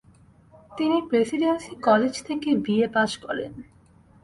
[0.77, 2.87] তিনি Presidency College থেকে BA.
[2.95, 3.51] Pass করেন।